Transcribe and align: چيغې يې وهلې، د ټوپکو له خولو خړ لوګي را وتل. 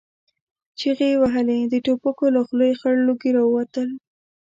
چيغې 0.79 1.07
يې 1.13 1.17
وهلې، 1.21 1.59
د 1.71 1.73
ټوپکو 1.85 2.25
له 2.35 2.41
خولو 2.47 2.73
خړ 2.79 2.95
لوګي 3.07 3.31
را 3.37 3.43
وتل. 3.53 3.89